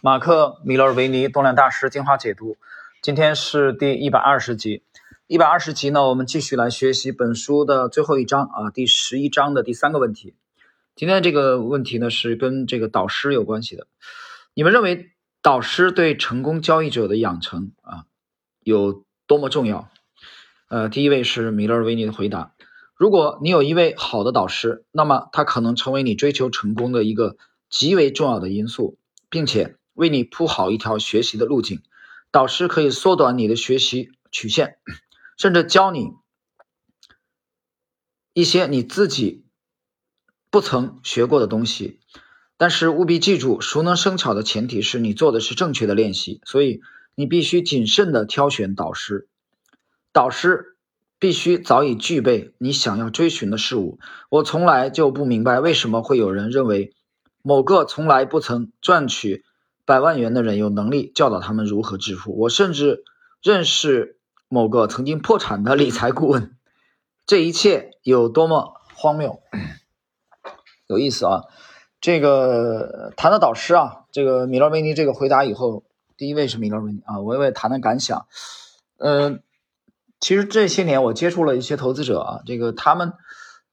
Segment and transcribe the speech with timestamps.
[0.00, 2.56] 马克·米勒尔维尼动量大师精华解读，
[3.02, 4.84] 今天是第一百二十集。
[5.26, 10.36] 一百二十集呢，我们继续来学习本书的最后一章啊，第十一章的第三个问题。
[10.94, 13.88] 今天这个问题呢，是跟这个导师有关系的。
[14.54, 15.10] 你们认为
[15.42, 18.04] 导师对成功交易者的养成啊，
[18.62, 19.90] 有多么重要？
[20.68, 22.54] 呃，第一位是米勒尔维尼的回答。
[22.94, 27.36] 如果你有一位好的导师，那么他可能成为你追求成功的一个
[27.68, 28.96] 极为重要的因素，
[29.28, 31.82] 并且为你铺好一条学习的路径。
[32.30, 34.78] 导师可以缩短你的学习曲线，
[35.36, 36.12] 甚至教你
[38.32, 39.44] 一些你自己
[40.50, 42.00] 不曾学过的东西。
[42.56, 46.40] 但是务必记住，熟能生巧的前提是你做的是正确的练习。
[46.44, 46.80] 所以
[47.14, 49.28] 你必须谨慎的挑选导师。
[50.12, 50.76] 导师。
[51.20, 53.98] 必须早已具备你想要追寻的事物。
[54.30, 56.94] 我从来就不明白为什么会有人认为
[57.42, 59.44] 某个从来不曾赚取
[59.88, 62.38] 百万元的人有能力教导他们如何致富。
[62.38, 63.04] 我甚至
[63.40, 64.18] 认识
[64.48, 66.54] 某个曾经破产的理财顾问。
[67.24, 69.40] 这一切有多么荒谬！
[70.88, 71.44] 有意思啊！
[72.02, 75.84] 这个谈的导师啊，这个米勒维尼这个回答以后，
[76.18, 78.26] 第一位是米勒维尼啊，我也谈谈感想。
[78.98, 79.42] 嗯。
[80.20, 83.14] 其实这些年我接触了一些投资者啊，这个他们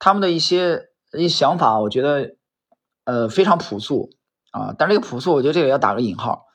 [0.00, 2.34] 他们的一些一想法，我觉得
[3.04, 4.10] 呃非常朴素
[4.50, 6.46] 啊，但这个朴素，我觉得这个要打个引号，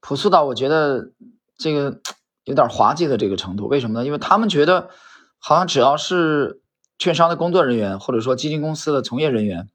[0.00, 1.12] 朴素到我觉得
[1.56, 2.00] 这个
[2.44, 3.66] 有点滑稽的这个程度。
[3.66, 4.06] 为什么呢？
[4.06, 4.90] 因为他们觉得
[5.38, 6.62] 好像只要是
[6.98, 9.68] 券商的工作人员，或者说基金公司的从业人员，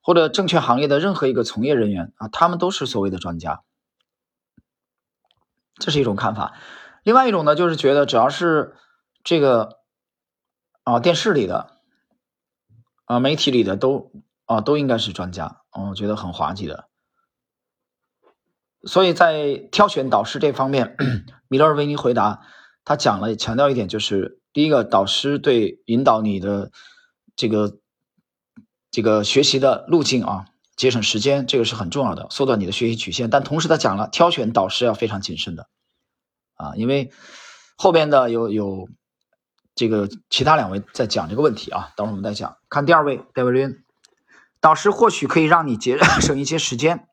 [0.00, 3.62] 或者证券行业的任何一个从业人员啊，他们都是所谓的专家，
[5.76, 6.54] 这是一种看法。
[7.02, 8.74] 另外一种呢，就是觉得只要是
[9.22, 9.78] 这个
[10.82, 11.78] 啊，电视里的
[13.04, 14.10] 啊，媒体里的都
[14.46, 16.88] 啊，都应该是专家，我觉得很滑稽的。
[18.84, 20.96] 所以在挑选导师这方面，
[21.48, 22.42] 米勒尔维尼回答，
[22.84, 26.70] 他讲了强调一点，就是第一个，导师对引导你的
[27.36, 27.78] 这个
[28.90, 30.46] 这个学习的路径啊，
[30.76, 33.30] 节省时间，这个是很重要的，缩短你的学习曲线。
[33.30, 35.68] 但同时他讲了，挑选导师要非常谨慎的
[36.54, 37.10] 啊，因为
[37.76, 38.88] 后边的有有。
[39.74, 42.56] 这个其他两位在讲这个问题啊，等会儿我们再讲。
[42.68, 43.76] 看第二位，David，
[44.60, 47.06] 导师或许可以让你节 省一些时间，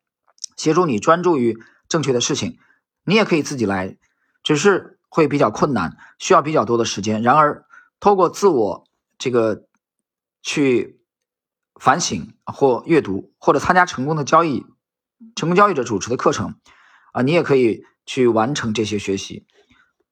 [0.56, 1.58] 协助你专注于
[1.88, 2.58] 正确的事情。
[3.04, 3.98] 你也可以自己来，
[4.44, 7.22] 只是会比较困难，需要比较多的时间。
[7.22, 7.66] 然而，
[8.00, 9.66] 通过自我这个
[10.42, 11.00] 去
[11.80, 14.66] 反省或阅读，或者参加成功的交易、
[15.36, 16.56] 成功交易者主持的课程
[17.12, 19.46] 啊，你也可以去完成这些学习。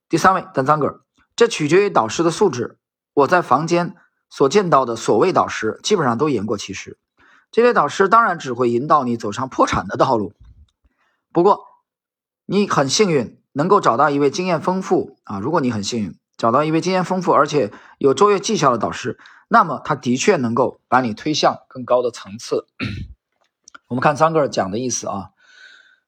[0.08, 1.02] 第三位，Dan Zanger。
[1.36, 2.78] 这取决于导师的素质。
[3.16, 3.96] 我在房间
[4.30, 7.00] 所见到的所谓导师，基本上都言过其实。
[7.54, 10.34] 这类导师当然只会引导你走上破产的道路。
[11.32, 11.66] 不过，
[12.48, 15.40] 你很幸运能够找到一位经验丰富啊！
[15.40, 22.66] 如果你很幸运找到一位经验丰富而且有卓越绩效的导师，那么他的确能够把你推向更高的层次。
[23.88, 25.30] 我们看桑格尔讲的意思啊，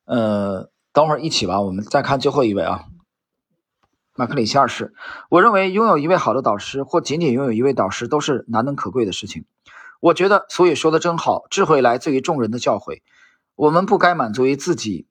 [0.06, 1.62] 呃，等会儿一起吧。
[1.62, 2.85] 我们再看最后一位啊。
[4.16, 4.95] 马克里奇二世，
[5.29, 9.45] 我认为拥有一位好的导师，或仅仅拥有一位导师，都是难能可贵的事情。
[10.05, 13.01] 我觉得所以说的真好，智慧来自于众人的教诲。
[13.55, 15.07] 我们不该满足于自己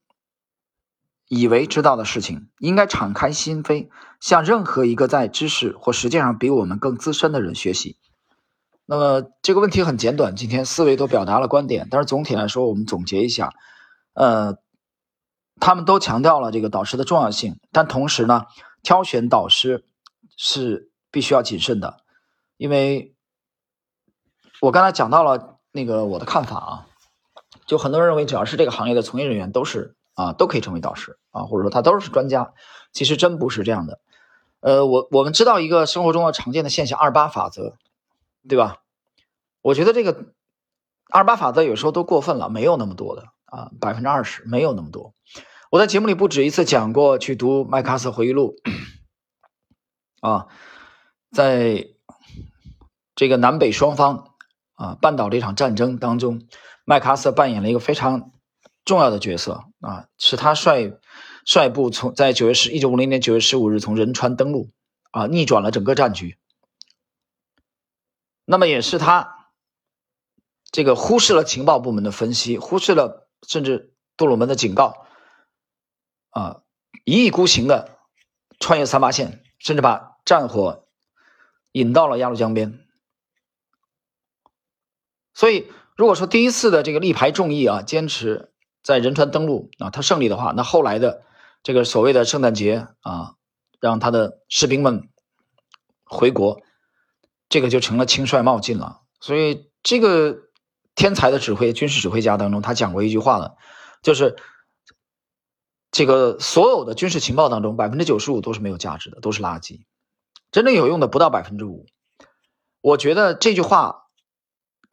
[1.27, 3.89] 以为知道的事情，应该敞开心扉，
[4.21, 7.99] 向任何一个在知识或实践上比我们更资深的人学习。
[8.87, 13.53] 那么这个问题很简短，今天四位都表达了观点，但是总体来说，我们总结一下，
[14.13, 14.59] 呃，
[15.59, 18.45] 他们都强调了这个导师的重要性，但同时呢。
[18.85, 19.87] 挑选导师
[20.37, 21.97] 是必须要谨慎的，
[22.59, 23.14] 因为
[24.65, 26.87] 我刚才讲到了那个我的看法啊，
[27.67, 32.55] 就很多人认为只要是这个行业的从业人员都是啊都可以成为导师啊，或者说他都是专家，
[32.91, 34.01] 其实真不是这样的。
[34.61, 37.75] 呃，我我们知道一个生活中的常见的现象二八法则，
[38.49, 38.79] 对吧？
[39.61, 40.33] 我觉得这个
[41.11, 45.13] 二八法则有时候都过分了，没有那么多的啊，百分之二十没有那么多。
[45.71, 48.57] 我在节目里不止一次讲过，去读麦克阿瑟回忆录
[50.23, 50.47] 啊，
[51.31, 51.89] 在
[53.15, 54.34] 这个南北双方
[54.75, 56.43] 啊半岛这场战争当中，
[56.85, 58.33] 麦克阿瑟扮演了一个非常
[58.85, 60.99] 重要的角色啊，是他率
[61.45, 64.71] 率部从在九月十一九五零年九月十五日从仁川登陆
[65.11, 66.37] 啊，逆转了整个战局。
[68.45, 69.51] 那么也是他
[70.71, 75.07] 这个忽视了情报部门的分析，忽视了甚至杜鲁门的警告。
[76.31, 76.63] 啊，
[77.05, 77.97] 一意孤行的
[78.59, 80.89] 穿越三八线，甚至把战火
[81.73, 82.84] 引到了鸭绿江边。
[85.35, 85.67] 所以，
[85.97, 88.53] 如果说第一次的这个力排众议啊，坚持
[88.85, 91.25] 在仁川登陆啊，他胜利的话，那后来的
[91.65, 93.35] 这个所谓的圣诞节啊，
[93.81, 95.09] 让他的士兵们
[96.05, 96.63] 回国，
[97.49, 99.01] 这个就成了轻率冒进了。
[99.21, 100.37] 所以这个
[100.95, 103.57] 天才的指挥军事指挥家当中，他讲过一句话了，
[104.03, 104.37] 就是
[105.91, 109.81] 这个所有的军事情报当中，百分之九十五都是没有价值的，都是垃圾，
[110.53, 111.87] 真正有用的不到百分之五。
[112.81, 114.03] 我觉得这句话。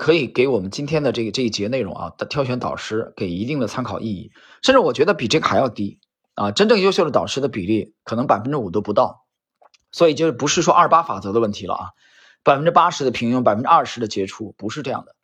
[0.02, 4.32] 可以给我们今天的这个这一节内容啊的挑选导师给一定的参考意义，
[4.64, 6.00] 甚至我觉得比这个还要低
[6.34, 6.50] 啊！
[6.50, 9.28] 真正优秀的导师的比例可能百分之五都不到，
[9.92, 11.86] 所以就是不是说二八法则的问题了啊，
[12.42, 15.16] 百分之八十的平庸，百分之二十的杰出，不是这样的。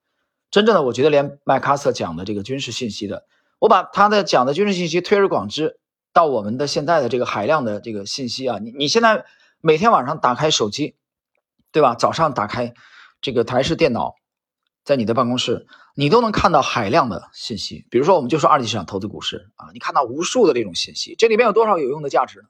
[0.52, 3.26] 真正的，我觉得连麦克阿瑟讲的这个军事信息的，
[3.58, 5.80] 我把他的讲的军事信息推而广之
[6.14, 9.26] 到我们的现在的这个海量的这个信息啊，你你现在
[9.60, 10.96] 每天晚上打开手机，
[11.72, 11.96] 对吧？
[11.96, 12.76] 早上打开
[13.22, 14.14] 这个台式电脑。
[14.88, 17.86] 在你的办公室，你都能看到海量的信息。
[17.90, 22.48] 比如说，我们就说二级市场投资股市啊，你看到无数的这种信息，这里面有多少有用的价值呢？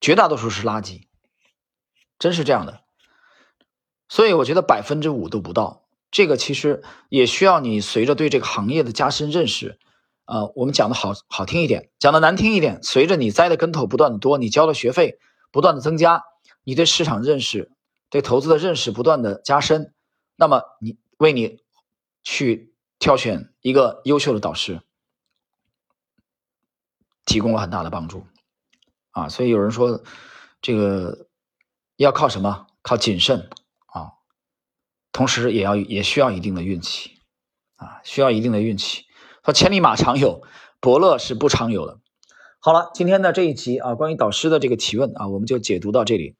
[0.00, 1.02] 绝大多数是垃圾，
[2.18, 2.80] 真是这样的。
[4.08, 5.84] 所以我觉得百分之五都不到。
[6.10, 9.78] 这个其实也需要你随着对这个行业的加深认识，
[10.24, 15.18] 呃，我们讲的好好听一点，讲的难听一点，随着你栽的跟头不断的多，你交的学费
[15.52, 16.22] 不断的增加，
[16.64, 17.70] 你对市场认识、
[18.08, 19.92] 对投资的认识不断的加深。
[20.40, 21.64] 那么你为你
[22.22, 24.80] 去挑选一个优秀的导师，
[27.24, 28.24] 提供了很大的帮助
[29.10, 29.28] 啊！
[29.28, 30.00] 所以有人说，
[30.62, 31.26] 这个
[31.96, 32.68] 要靠什么？
[32.82, 33.50] 靠谨慎
[33.86, 34.12] 啊，
[35.10, 37.20] 同时也要也需要一定的运气
[37.74, 39.06] 啊，需要一定的运气。
[39.44, 40.46] 说千里马常有，
[40.78, 42.00] 伯乐是不常有的。
[42.60, 46.36] 好了，今天的这一集啊，关于导师的这个提问啊，我们就解读到这里。